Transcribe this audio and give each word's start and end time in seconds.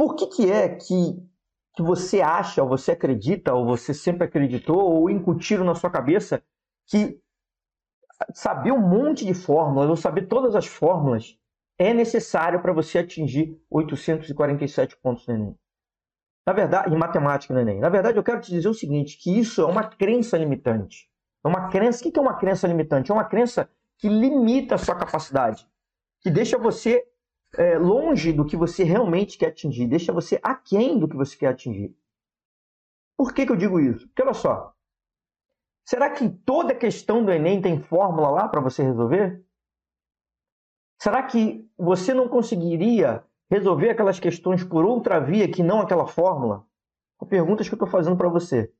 por 0.00 0.16
que, 0.16 0.26
que 0.28 0.50
é 0.50 0.66
que, 0.66 1.22
que 1.76 1.82
você 1.82 2.22
acha, 2.22 2.62
ou 2.62 2.68
você 2.70 2.92
acredita, 2.92 3.52
ou 3.52 3.66
você 3.66 3.92
sempre 3.92 4.24
acreditou, 4.24 4.78
ou 4.78 5.10
incutiram 5.10 5.62
na 5.62 5.74
sua 5.74 5.90
cabeça 5.90 6.42
que 6.86 7.20
saber 8.32 8.72
um 8.72 8.80
monte 8.80 9.26
de 9.26 9.34
fórmulas, 9.34 9.90
ou 9.90 9.96
saber 9.96 10.26
todas 10.26 10.56
as 10.56 10.66
fórmulas, 10.66 11.36
é 11.78 11.92
necessário 11.92 12.62
para 12.62 12.72
você 12.72 13.00
atingir 13.00 13.62
847 13.68 14.96
pontos 14.96 15.26
no 15.26 15.34
Enem. 15.34 15.58
Na 16.46 16.54
verdade, 16.54 16.94
em 16.94 16.98
matemática 16.98 17.52
no 17.52 17.60
Enem. 17.60 17.78
Na 17.78 17.90
verdade, 17.90 18.16
eu 18.16 18.24
quero 18.24 18.40
te 18.40 18.50
dizer 18.50 18.70
o 18.70 18.74
seguinte, 18.74 19.18
que 19.18 19.38
isso 19.38 19.60
é 19.60 19.66
uma 19.66 19.84
crença 19.86 20.38
limitante. 20.38 21.10
É 21.44 21.48
uma 21.48 21.68
crença, 21.68 22.08
o 22.08 22.10
que 22.10 22.18
é 22.18 22.22
uma 22.22 22.38
crença 22.38 22.66
limitante? 22.66 23.10
É 23.10 23.14
uma 23.14 23.24
crença 23.26 23.68
que 23.98 24.08
limita 24.08 24.76
a 24.76 24.78
sua 24.78 24.96
capacidade, 24.96 25.68
que 26.22 26.30
deixa 26.30 26.56
você 26.56 27.04
é, 27.56 27.78
longe 27.78 28.32
do 28.32 28.44
que 28.44 28.56
você 28.56 28.84
realmente 28.84 29.36
quer 29.36 29.48
atingir, 29.48 29.86
deixa 29.86 30.12
você 30.12 30.38
aquém 30.42 30.98
do 30.98 31.08
que 31.08 31.16
você 31.16 31.36
quer 31.36 31.48
atingir. 31.48 31.94
Por 33.16 33.34
que, 33.34 33.44
que 33.44 33.52
eu 33.52 33.56
digo 33.56 33.80
isso? 33.80 34.06
Porque 34.08 34.22
olha 34.22 34.34
só, 34.34 34.74
será 35.84 36.10
que 36.10 36.28
toda 36.28 36.74
questão 36.74 37.24
do 37.24 37.32
Enem 37.32 37.60
tem 37.60 37.80
fórmula 37.80 38.30
lá 38.30 38.48
para 38.48 38.60
você 38.60 38.82
resolver? 38.82 39.44
Será 40.98 41.22
que 41.22 41.68
você 41.76 42.14
não 42.14 42.28
conseguiria 42.28 43.24
resolver 43.50 43.90
aquelas 43.90 44.20
questões 44.20 44.62
por 44.62 44.84
outra 44.84 45.18
via 45.18 45.50
que 45.50 45.62
não 45.62 45.80
aquela 45.80 46.06
fórmula? 46.06 46.66
São 47.18 47.26
perguntas 47.26 47.68
que 47.68 47.74
eu 47.74 47.76
estou 47.76 47.88
fazendo 47.88 48.16
para 48.16 48.28
você. 48.28 48.72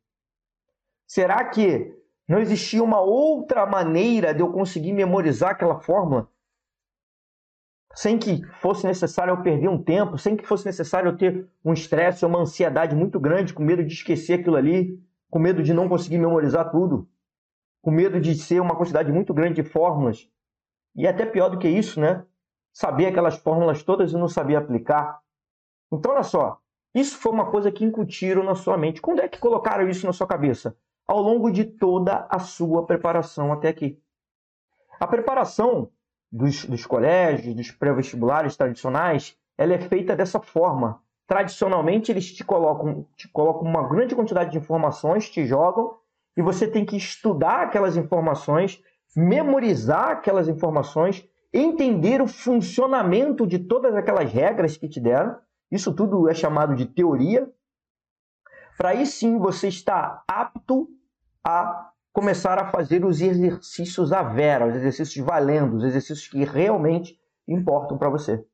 Será 1.07 1.45
que 1.49 1.95
não 2.29 2.39
existia 2.39 2.83
uma 2.83 3.01
outra 3.01 3.67
maneira 3.67 4.33
de 4.33 4.41
eu 4.41 4.53
conseguir 4.53 4.93
memorizar 4.93 5.51
aquela 5.51 5.81
fórmula 5.81 6.31
sem 7.95 8.19
que 8.19 8.45
fosse 8.61 8.87
necessário 8.87 9.33
eu 9.33 9.43
perder 9.43 9.69
um 9.69 9.83
tempo, 9.83 10.17
sem 10.17 10.37
que 10.37 10.47
fosse 10.47 10.65
necessário 10.65 11.09
eu 11.09 11.17
ter 11.17 11.49
um 11.65 11.73
estresse 11.73 12.25
uma 12.25 12.41
ansiedade 12.41 12.95
muito 12.95 13.19
grande, 13.19 13.53
com 13.53 13.63
medo 13.63 13.85
de 13.85 13.93
esquecer 13.93 14.41
aquilo 14.41 14.57
ali, 14.57 14.99
com 15.29 15.39
medo 15.39 15.63
de 15.63 15.75
não 15.75 15.89
conseguir 15.89 16.19
memorizar 16.19 16.71
tudo, 16.71 17.09
com 17.83 17.91
medo 17.91 18.21
de 18.21 18.35
ser 18.35 18.61
uma 18.61 18.77
quantidade 18.77 19.11
muito 19.13 19.35
grande 19.35 19.63
de 19.63 19.69
fórmulas. 19.69 20.29
E 20.95 21.07
até 21.07 21.25
pior 21.25 21.49
do 21.49 21.59
que 21.59 21.69
isso, 21.69 22.01
né? 22.01 22.25
Saber 22.73 23.07
aquelas 23.07 23.37
fórmulas 23.37 23.83
todas 23.83 24.13
e 24.13 24.17
não 24.17 24.29
saber 24.29 24.57
aplicar. 24.57 25.21
Então, 25.93 26.13
olha 26.13 26.23
só, 26.23 26.59
isso 26.95 27.17
foi 27.19 27.33
uma 27.33 27.51
coisa 27.51 27.71
que 27.71 27.85
incutiram 27.85 28.43
na 28.43 28.55
sua 28.55 28.77
mente. 28.77 29.01
Quando 29.01 29.21
é 29.21 29.29
que 29.29 29.39
colocaram 29.39 29.89
isso 29.89 30.07
na 30.07 30.13
sua 30.13 30.27
cabeça? 30.27 30.77
Ao 31.07 31.21
longo 31.21 31.51
de 31.51 31.65
toda 31.65 32.27
a 32.29 32.39
sua 32.39 32.87
preparação 32.87 33.53
até 33.53 33.69
aqui. 33.69 34.01
A 34.99 35.07
preparação 35.07 35.91
dos, 36.31 36.65
dos 36.65 36.87
colégios, 36.87 37.55
dos 37.55 37.71
pré-vestibulares 37.71 38.57
tradicionais, 38.57 39.37
ela 39.59 39.75
é 39.75 39.79
feita 39.79 40.15
dessa 40.15 40.41
forma. 40.41 41.03
Tradicionalmente, 41.27 42.11
eles 42.11 42.33
te 42.33 42.45
colocam, 42.45 43.07
te 43.17 43.29
colocam 43.29 43.69
uma 43.69 43.89
grande 43.89 44.15
quantidade 44.15 44.51
de 44.51 44.59
informações, 44.59 45.29
te 45.29 45.45
jogam, 45.47 45.97
e 46.37 46.43
você 46.43 46.67
tem 46.67 46.85
que 46.85 46.97
estudar 46.97 47.63
aquelas 47.63 47.97
informações, 47.97 48.83
memorizar 49.15 50.11
aquelas 50.11 50.49
informações, 50.49 51.29
entender 51.53 52.23
o 52.23 52.29
funcionamento 52.29 53.47
de 53.47 53.59
todas 53.59 53.95
aquelas 53.95 54.33
regras 54.33 54.77
que 54.77 54.89
te 54.89 55.01
deram. 55.01 55.37
Isso 55.71 55.93
tudo 55.95 56.29
é 56.29 56.35
chamado 56.35 56.75
de 56.75 56.87
teoria. 56.87 57.51
Para 58.77 58.91
aí 58.91 59.05
sim 59.05 59.39
você 59.39 59.69
estar 59.69 60.25
apto 60.27 60.89
a 61.45 61.90
começar 62.13 62.59
a 62.59 62.71
fazer 62.71 63.05
os 63.05 63.21
exercícios 63.21 64.13
à 64.13 64.23
vera, 64.23 64.67
os 64.67 64.77
exercícios 64.77 65.25
valendo, 65.25 65.77
os 65.77 65.85
exercícios 65.85 66.29
que 66.29 66.45
realmente 66.45 67.19
importam 67.47 67.97
para 67.97 68.11
você, 68.11 68.45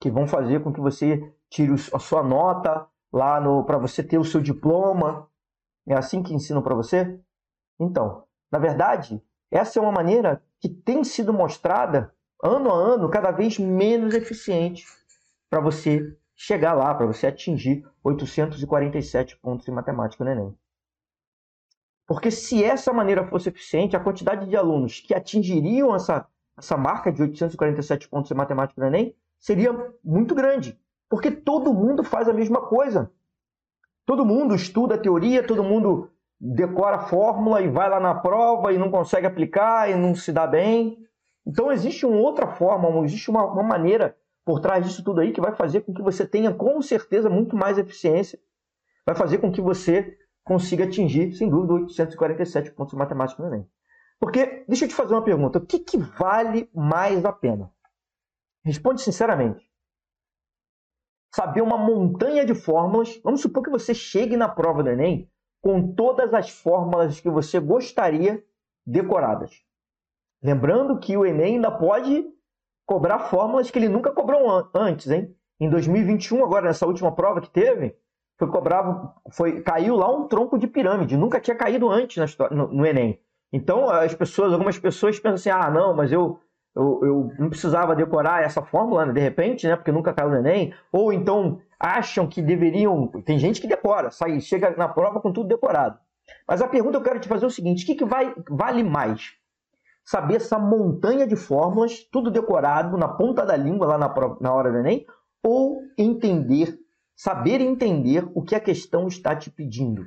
que 0.00 0.10
vão 0.10 0.26
fazer 0.26 0.62
com 0.62 0.72
que 0.72 0.80
você 0.80 1.20
tire 1.50 1.74
a 1.92 1.98
sua 1.98 2.22
nota 2.22 2.86
lá 3.12 3.40
no 3.40 3.64
para 3.64 3.78
você 3.78 4.02
ter 4.02 4.18
o 4.18 4.24
seu 4.24 4.40
diploma. 4.40 5.28
É 5.86 5.94
assim 5.94 6.22
que 6.22 6.34
ensinam 6.34 6.62
para 6.62 6.74
você? 6.74 7.18
Então, 7.78 8.24
na 8.50 8.58
verdade, 8.58 9.22
essa 9.50 9.78
é 9.78 9.82
uma 9.82 9.92
maneira 9.92 10.42
que 10.60 10.68
tem 10.68 11.04
sido 11.04 11.32
mostrada 11.32 12.12
ano 12.42 12.70
a 12.70 12.74
ano 12.74 13.08
cada 13.08 13.30
vez 13.30 13.58
menos 13.58 14.14
eficiente 14.14 14.84
para 15.48 15.60
você 15.60 16.16
chegar 16.34 16.74
lá, 16.74 16.94
para 16.94 17.06
você 17.06 17.26
atingir 17.26 17.86
847 18.04 19.38
pontos 19.38 19.66
em 19.68 19.72
matemática 19.72 20.24
no 20.24 20.30
Enem. 20.30 20.58
Porque 22.06 22.30
se 22.30 22.62
essa 22.62 22.92
maneira 22.92 23.26
fosse 23.26 23.48
eficiente, 23.48 23.96
a 23.96 24.00
quantidade 24.00 24.46
de 24.46 24.56
alunos 24.56 25.00
que 25.00 25.14
atingiriam 25.14 25.94
essa, 25.94 26.26
essa 26.56 26.76
marca 26.76 27.12
de 27.12 27.20
847 27.20 28.08
pontos 28.08 28.30
em 28.30 28.34
matemática 28.34 28.80
no 28.80 28.86
Enem 28.86 29.14
seria 29.38 29.72
muito 30.04 30.34
grande. 30.34 30.78
Porque 31.08 31.30
todo 31.30 31.74
mundo 31.74 32.04
faz 32.04 32.28
a 32.28 32.32
mesma 32.32 32.60
coisa. 32.60 33.10
Todo 34.04 34.24
mundo 34.24 34.54
estuda 34.54 34.94
a 34.94 34.98
teoria, 34.98 35.44
todo 35.44 35.64
mundo 35.64 36.10
decora 36.38 36.96
a 36.96 37.06
fórmula 37.06 37.60
e 37.60 37.68
vai 37.68 37.88
lá 37.88 37.98
na 37.98 38.14
prova 38.14 38.72
e 38.72 38.78
não 38.78 38.90
consegue 38.90 39.26
aplicar 39.26 39.90
e 39.90 39.96
não 39.96 40.14
se 40.14 40.32
dá 40.32 40.46
bem. 40.46 40.98
Então 41.44 41.72
existe 41.72 42.06
uma 42.06 42.18
outra 42.18 42.46
forma, 42.46 43.04
existe 43.04 43.30
uma, 43.30 43.44
uma 43.44 43.62
maneira 43.62 44.16
por 44.44 44.60
trás 44.60 44.84
disso 44.84 45.02
tudo 45.02 45.20
aí 45.20 45.32
que 45.32 45.40
vai 45.40 45.52
fazer 45.52 45.80
com 45.80 45.92
que 45.92 46.02
você 46.02 46.24
tenha 46.24 46.54
com 46.54 46.80
certeza 46.80 47.28
muito 47.28 47.56
mais 47.56 47.78
eficiência, 47.78 48.38
vai 49.04 49.16
fazer 49.16 49.38
com 49.38 49.50
que 49.50 49.60
você 49.60 50.16
consiga 50.46 50.84
atingir, 50.84 51.32
sem 51.32 51.50
dúvida, 51.50 51.74
847 51.74 52.70
pontos 52.70 52.92
de 52.92 52.98
matemática 52.98 53.42
no 53.42 53.52
Enem. 53.52 53.68
Porque, 54.18 54.64
deixa 54.68 54.84
eu 54.84 54.88
te 54.88 54.94
fazer 54.94 55.12
uma 55.12 55.24
pergunta, 55.24 55.58
o 55.58 55.66
que, 55.66 55.80
que 55.80 55.98
vale 55.98 56.70
mais 56.72 57.24
a 57.24 57.32
pena? 57.32 57.70
Responde 58.64 59.02
sinceramente. 59.02 59.68
Saber 61.34 61.60
uma 61.60 61.76
montanha 61.76 62.46
de 62.46 62.54
fórmulas, 62.54 63.20
vamos 63.24 63.40
supor 63.40 63.64
que 63.64 63.70
você 63.70 63.92
chegue 63.92 64.36
na 64.36 64.48
prova 64.48 64.84
do 64.84 64.88
Enem 64.88 65.28
com 65.60 65.92
todas 65.92 66.32
as 66.32 66.48
fórmulas 66.48 67.20
que 67.20 67.28
você 67.28 67.58
gostaria 67.58 68.42
decoradas. 68.86 69.50
Lembrando 70.40 71.00
que 71.00 71.16
o 71.16 71.26
Enem 71.26 71.56
ainda 71.56 71.72
pode 71.72 72.24
cobrar 72.86 73.18
fórmulas 73.18 73.68
que 73.68 73.78
ele 73.78 73.88
nunca 73.88 74.12
cobrou 74.12 74.70
antes, 74.72 75.10
hein? 75.10 75.36
Em 75.58 75.68
2021, 75.68 76.44
agora 76.44 76.66
nessa 76.66 76.86
última 76.86 77.12
prova 77.12 77.40
que 77.40 77.50
teve, 77.50 77.96
foi 78.38 78.48
cobrado, 78.48 79.10
foi, 79.30 79.62
caiu 79.62 79.96
lá 79.96 80.10
um 80.14 80.28
tronco 80.28 80.58
de 80.58 80.66
pirâmide, 80.66 81.16
nunca 81.16 81.40
tinha 81.40 81.56
caído 81.56 81.88
antes 81.88 82.22
história, 82.22 82.54
no, 82.54 82.68
no, 82.68 82.86
Enem. 82.86 83.18
Então 83.52 83.88
as 83.88 84.14
pessoas, 84.14 84.52
algumas 84.52 84.78
pessoas 84.78 85.18
pensam 85.18 85.34
assim, 85.34 85.50
ah, 85.50 85.70
não, 85.70 85.94
mas 85.94 86.12
eu, 86.12 86.38
eu, 86.74 87.00
eu 87.02 87.32
não 87.38 87.48
precisava 87.48 87.96
decorar 87.96 88.42
essa 88.42 88.60
fórmula, 88.60 89.06
né, 89.06 89.12
de 89.12 89.20
repente, 89.20 89.66
né, 89.66 89.74
porque 89.76 89.92
nunca 89.92 90.12
caiu 90.12 90.30
no 90.30 90.36
Enem, 90.36 90.74
ou 90.92 91.12
então 91.12 91.60
acham 91.80 92.26
que 92.26 92.42
deveriam, 92.42 93.06
tem 93.24 93.38
gente 93.38 93.60
que 93.60 93.66
decora, 93.66 94.10
sai, 94.10 94.38
chega 94.40 94.74
na 94.76 94.88
prova 94.88 95.20
com 95.20 95.32
tudo 95.32 95.48
decorado. 95.48 95.98
Mas 96.46 96.60
a 96.60 96.68
pergunta 96.68 96.98
que 96.98 97.06
eu 97.06 97.08
quero 97.08 97.20
te 97.20 97.28
fazer 97.28 97.44
é 97.44 97.48
o 97.48 97.50
seguinte, 97.50 97.84
o 97.84 97.86
que, 97.86 97.94
que 97.94 98.04
vai, 98.04 98.34
vale 98.50 98.82
mais? 98.82 99.32
Saber 100.04 100.36
essa 100.36 100.58
montanha 100.58 101.26
de 101.26 101.36
fórmulas, 101.36 102.04
tudo 102.12 102.30
decorado 102.30 102.96
na 102.96 103.08
ponta 103.08 103.44
da 103.44 103.56
língua 103.56 103.86
lá 103.86 103.98
na, 103.98 104.14
na 104.40 104.52
hora 104.52 104.70
do 104.70 104.78
Enem, 104.78 105.06
ou 105.42 105.80
entender 105.96 106.78
saber 107.16 107.62
entender 107.62 108.30
o 108.34 108.42
que 108.42 108.54
a 108.54 108.60
questão 108.60 109.08
está 109.08 109.34
te 109.34 109.50
pedindo. 109.50 110.06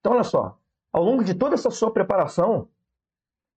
Então, 0.00 0.12
olha 0.12 0.24
só, 0.24 0.58
ao 0.92 1.02
longo 1.02 1.22
de 1.22 1.34
toda 1.34 1.54
essa 1.54 1.70
sua 1.70 1.92
preparação, 1.92 2.68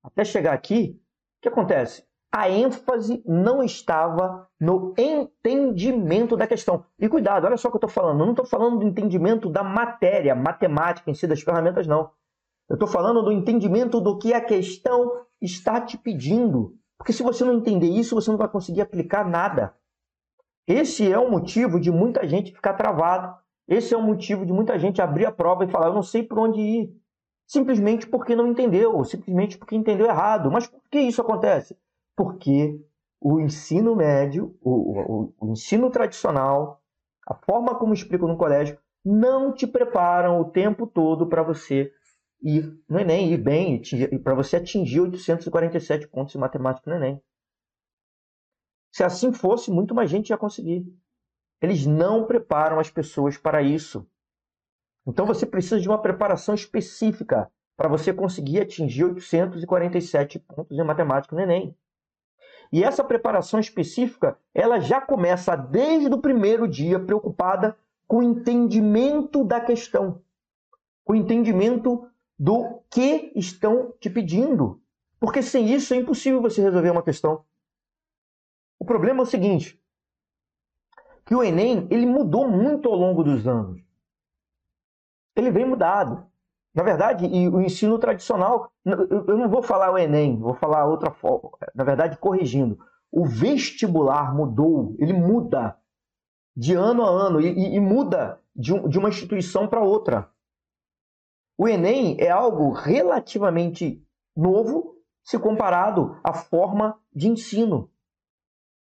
até 0.04 0.24
chegar 0.24 0.54
aqui, 0.54 1.02
o 1.40 1.42
que 1.42 1.50
acontece? 1.50 2.06
A 2.32 2.50
ênfase 2.50 3.22
não 3.26 3.62
estava 3.62 4.48
no 4.60 4.94
entendimento 4.98 6.38
da 6.38 6.48
questão. 6.48 6.86
E 6.98 7.10
cuidado, 7.10 7.46
olha 7.46 7.58
só 7.58 7.68
o 7.68 7.72
que 7.72 7.76
eu 7.76 7.80
estou 7.80 7.90
falando. 7.90 8.20
Eu 8.20 8.26
não 8.26 8.32
estou 8.32 8.46
falando 8.46 8.80
do 8.80 8.88
entendimento 8.88 9.50
da 9.50 9.64
matéria, 9.64 10.34
matemática 10.34 11.12
em 11.12 11.14
si, 11.14 11.28
das 11.28 11.42
ferramentas, 11.42 11.88
não. 11.88 12.12
Eu 12.70 12.76
estou 12.76 12.88
falando 12.88 13.22
do 13.22 13.34
entendimento 13.34 14.00
do 14.00 14.18
que 14.18 14.34
a 14.34 14.40
questão 14.40 15.26
está 15.42 15.82
te 15.82 15.98
pedindo. 15.98 16.78
Porque 16.98 17.12
se 17.12 17.22
você 17.22 17.44
não 17.44 17.56
entender 17.56 17.90
isso, 17.90 18.16
você 18.16 18.32
não 18.32 18.38
vai 18.38 18.48
conseguir 18.48 18.80
aplicar 18.80 19.28
nada. 19.28 19.76
Esse 20.68 21.12
é 21.12 21.18
o 21.18 21.30
motivo 21.30 21.80
de 21.80 21.92
muita 21.92 22.28
gente 22.28 22.52
ficar 22.52 22.74
travado. 22.74 23.36
Esse 23.68 23.94
é 23.94 23.98
o 23.98 24.02
motivo 24.02 24.46
de 24.46 24.54
muita 24.54 24.78
gente 24.78 25.02
abrir 25.02 25.26
a 25.26 25.32
prova 25.32 25.64
e 25.64 25.70
falar: 25.70 25.88
eu 25.88 25.94
não 25.94 26.04
sei 26.04 26.24
por 26.24 26.40
onde 26.40 26.62
ir. 26.62 27.02
Simplesmente 27.48 28.08
porque 28.08 28.36
não 28.36 28.48
entendeu, 28.48 29.04
simplesmente 29.04 29.58
porque 29.58 29.76
entendeu 29.76 30.06
errado. 30.06 30.50
Mas 30.50 30.68
por 30.68 30.82
que 30.90 31.00
isso 31.00 31.22
acontece? 31.22 31.78
Porque 32.16 32.80
o 33.20 33.40
ensino 33.40 33.96
médio, 33.96 34.56
o, 34.62 34.72
o, 34.72 35.34
o 35.40 35.52
ensino 35.52 35.90
tradicional, 35.90 36.82
a 37.28 37.34
forma 37.34 37.76
como 37.76 37.94
explico 37.94 38.28
no 38.28 38.38
colégio, 38.38 38.78
não 39.04 39.54
te 39.54 39.68
preparam 39.68 40.40
o 40.40 40.46
tempo 40.46 40.88
todo 40.88 41.28
para 41.28 41.44
você 41.44 41.92
ir 42.42 42.74
no 42.90 43.00
Enem, 43.00 43.34
ir 43.34 43.38
bem, 43.38 43.82
para 44.24 44.34
você 44.34 44.58
atingir 44.58 45.02
847 45.02 46.08
pontos 46.08 46.36
em 46.36 46.40
matemática 46.40 46.90
no 46.90 46.98
Enem. 46.98 47.22
Se 48.92 49.04
assim 49.04 49.32
fosse, 49.32 49.72
muito 49.72 49.96
mais 49.96 50.10
gente 50.10 50.30
ia 50.30 50.38
conseguir. 50.38 50.86
Eles 51.62 51.86
não 51.86 52.26
preparam 52.26 52.80
as 52.80 52.90
pessoas 52.90 53.38
para 53.38 53.62
isso. 53.62 54.06
Então 55.08 55.26
você 55.26 55.46
precisa 55.46 55.80
de 55.80 55.88
uma 55.88 56.02
preparação 56.02 56.54
específica 56.54 57.52
para 57.78 57.90
você 57.90 58.14
conseguir 58.14 58.62
atingir 58.62 59.06
847 59.06 60.40
pontos 60.40 60.78
em 60.78 60.84
matemática 60.84 61.36
no 61.36 61.42
Enem. 61.42 61.76
E 62.72 62.84
essa 62.84 63.04
preparação 63.04 63.60
específica, 63.60 64.38
ela 64.54 64.80
já 64.80 65.02
começa 65.02 65.56
desde 65.56 66.14
o 66.14 66.20
primeiro 66.20 66.68
dia 66.68 67.00
preocupada 67.00 67.78
com 68.08 68.18
o 68.18 68.24
entendimento 68.24 69.44
da 69.44 69.60
questão, 69.60 70.22
com 71.04 71.14
o 71.14 71.16
entendimento 71.16 72.08
do 72.38 72.82
que 72.90 73.32
estão 73.36 73.94
te 74.00 74.10
pedindo. 74.10 74.82
Porque 75.20 75.42
sem 75.42 75.72
isso 75.74 75.94
é 75.94 75.98
impossível 75.98 76.42
você 76.42 76.62
resolver 76.62 76.92
uma 76.92 77.04
questão. 77.04 77.44
O 78.82 78.84
problema 78.84 79.20
é 79.20 79.22
o 79.22 79.28
seguinte, 79.28 79.80
que 81.24 81.36
o 81.36 81.44
Enem 81.44 81.88
ele 81.92 82.08
mudou 82.08 82.50
muito 82.50 82.90
ao 82.90 82.96
longo 82.96 83.24
dos 83.24 83.48
anos. 83.48 83.80
Ele 85.36 85.52
vem 85.52 85.66
mudado. 85.66 86.26
Na 86.74 86.82
verdade, 86.82 87.28
e 87.28 87.48
o 87.48 87.62
ensino 87.62 88.00
tradicional, 88.00 88.72
eu 88.84 89.38
não 89.38 89.48
vou 89.48 89.62
falar 89.62 89.92
o 89.92 90.00
Enem, 90.00 90.40
vou 90.40 90.56
falar 90.56 90.88
outra 90.88 91.12
forma. 91.12 91.52
Na 91.76 91.84
verdade, 91.84 92.18
corrigindo. 92.18 92.80
O 93.12 93.24
vestibular 93.24 94.34
mudou, 94.34 94.96
ele 94.98 95.14
muda 95.14 95.78
de 96.58 96.74
ano 96.74 97.06
a 97.06 97.10
ano 97.10 97.40
e, 97.40 97.76
e 97.76 97.80
muda 97.80 98.42
de, 98.56 98.74
um, 98.74 98.90
de 98.90 98.98
uma 98.98 99.10
instituição 99.10 99.68
para 99.68 99.84
outra. 99.84 100.28
O 101.56 101.68
Enem 101.68 102.18
é 102.20 102.32
algo 102.32 102.72
relativamente 102.72 104.04
novo 104.36 104.96
se 105.24 105.38
comparado 105.38 106.20
à 106.24 106.34
forma 106.34 107.00
de 107.14 107.28
ensino. 107.28 107.91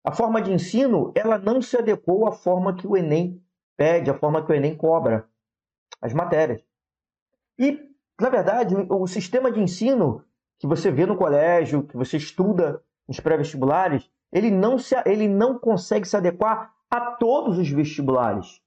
A 0.04 0.12
forma 0.12 0.40
de 0.40 0.52
ensino, 0.52 1.12
ela 1.14 1.38
não 1.38 1.60
se 1.60 1.76
adequou 1.76 2.26
à 2.26 2.32
forma 2.32 2.74
que 2.74 2.86
o 2.86 2.96
Enem 2.96 3.42
pede, 3.76 4.10
à 4.10 4.14
forma 4.14 4.44
que 4.44 4.50
o 4.50 4.54
Enem 4.54 4.76
cobra 4.76 5.28
as 6.00 6.14
matérias. 6.14 6.62
E, 7.58 7.78
na 8.18 8.30
verdade, 8.30 8.74
o 8.88 9.06
sistema 9.06 9.50
de 9.50 9.60
ensino 9.60 10.24
que 10.58 10.66
você 10.66 10.90
vê 10.90 11.04
no 11.04 11.16
colégio, 11.16 11.86
que 11.86 11.96
você 11.96 12.16
estuda 12.16 12.82
nos 13.06 13.20
pré-vestibulares, 13.20 14.10
ele 14.32 14.50
não, 14.50 14.78
se, 14.78 14.94
ele 15.04 15.28
não 15.28 15.58
consegue 15.58 16.06
se 16.06 16.16
adequar 16.16 16.72
a 16.90 17.12
todos 17.12 17.58
os 17.58 17.68
vestibulares. 17.70 18.60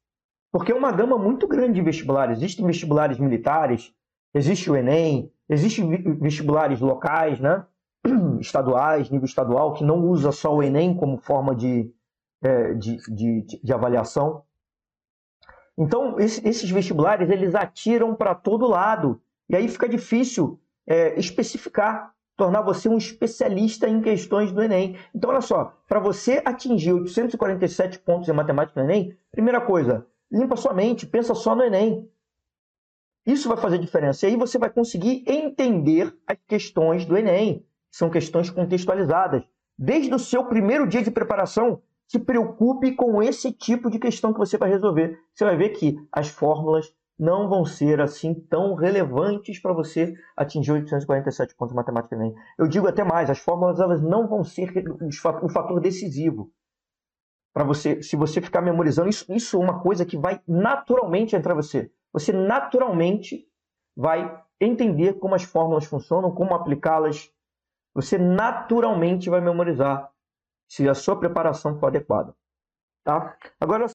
Porque 0.51 0.71
é 0.71 0.75
uma 0.75 0.91
gama 0.91 1.17
muito 1.17 1.47
grande 1.47 1.73
de 1.73 1.81
vestibulares. 1.81 2.37
Existem 2.37 2.65
vestibulares 2.65 3.17
militares, 3.17 3.93
existe 4.33 4.69
o 4.69 4.75
Enem, 4.75 5.31
existem 5.49 5.89
vestibulares 6.19 6.79
locais, 6.79 7.39
né? 7.39 7.65
estaduais, 8.39 9.09
nível 9.09 9.25
estadual, 9.25 9.73
que 9.73 9.83
não 9.83 9.99
usa 10.05 10.31
só 10.31 10.53
o 10.53 10.61
Enem 10.61 10.95
como 10.95 11.17
forma 11.17 11.55
de, 11.55 11.91
é, 12.41 12.73
de, 12.73 12.97
de, 13.09 13.59
de, 13.63 13.73
avaliação. 13.73 14.43
Então, 15.77 16.19
esses 16.19 16.69
vestibulares, 16.69 17.29
eles 17.29 17.55
atiram 17.55 18.13
para 18.15 18.35
todo 18.35 18.67
lado. 18.67 19.21
E 19.49 19.55
aí 19.55 19.67
fica 19.67 19.89
difícil 19.89 20.59
é, 20.85 21.17
especificar, 21.19 22.13
tornar 22.37 22.61
você 22.61 22.87
um 22.87 22.97
especialista 22.97 23.87
em 23.87 24.01
questões 24.01 24.51
do 24.51 24.61
Enem. 24.61 24.97
Então, 25.15 25.29
olha 25.29 25.41
só, 25.41 25.73
para 25.87 25.99
você 25.99 26.41
atingir 26.45 26.93
847 26.93 27.99
pontos 27.99 28.29
em 28.29 28.33
matemática 28.33 28.81
no 28.81 28.89
Enem, 28.89 29.17
primeira 29.31 29.61
coisa, 29.61 30.05
limpa 30.31 30.55
sua 30.55 30.73
mente, 30.73 31.07
pensa 31.07 31.33
só 31.33 31.55
no 31.55 31.63
Enem. 31.63 32.07
Isso 33.25 33.47
vai 33.47 33.57
fazer 33.57 33.79
diferença. 33.79 34.25
E 34.25 34.31
aí 34.31 34.35
você 34.35 34.57
vai 34.57 34.69
conseguir 34.69 35.23
entender 35.25 36.13
as 36.27 36.37
questões 36.45 37.05
do 37.05 37.17
Enem 37.17 37.65
são 37.93 38.09
questões 38.09 38.49
contextualizadas. 38.49 39.43
Desde 39.77 40.13
o 40.13 40.19
seu 40.19 40.45
primeiro 40.45 40.87
dia 40.87 41.03
de 41.03 41.11
preparação, 41.11 41.79
se 42.07 42.17
preocupe 42.17 42.95
com 42.95 43.21
esse 43.21 43.51
tipo 43.51 43.89
de 43.89 43.99
questão 43.99 44.33
que 44.33 44.39
você 44.39 44.57
vai 44.57 44.69
resolver. 44.69 45.19
Você 45.33 45.45
vai 45.45 45.55
ver 45.55 45.69
que 45.69 45.95
as 46.11 46.27
fórmulas 46.27 46.91
não 47.17 47.47
vão 47.47 47.63
ser 47.63 48.01
assim 48.01 48.33
tão 48.33 48.73
relevantes 48.73 49.59
para 49.59 49.73
você 49.73 50.13
atingir 50.35 50.71
847 50.71 51.55
pontos 51.55 51.71
de 51.71 51.75
matemática 51.75 52.15
nem. 52.15 52.33
Eu 52.57 52.67
digo 52.67 52.87
até 52.87 53.03
mais, 53.03 53.29
as 53.29 53.37
fórmulas 53.37 53.79
elas 53.79 54.01
não 54.01 54.27
vão 54.27 54.43
ser 54.43 54.73
um 55.43 55.49
fator 55.49 55.79
decisivo 55.79 56.51
para 57.53 57.63
você, 57.63 58.01
se 58.01 58.15
você 58.15 58.41
ficar 58.41 58.61
memorizando 58.61 59.09
isso, 59.09 59.31
isso 59.31 59.57
é 59.57 59.59
uma 59.59 59.79
coisa 59.79 60.03
que 60.03 60.17
vai 60.17 60.41
naturalmente 60.47 61.35
entrar 61.35 61.53
você. 61.53 61.91
Você 62.11 62.33
naturalmente 62.33 63.47
vai 63.95 64.41
entender 64.59 65.13
como 65.19 65.35
as 65.35 65.43
fórmulas 65.43 65.85
funcionam, 65.85 66.31
como 66.31 66.55
aplicá-las 66.55 67.31
você 67.93 68.17
naturalmente 68.17 69.29
vai 69.29 69.41
memorizar 69.41 70.09
se 70.67 70.87
a 70.89 70.95
sua 70.95 71.19
preparação 71.19 71.77
for 71.79 71.87
adequada. 71.87 72.35
Tá? 73.03 73.37
Agora, 73.59 73.87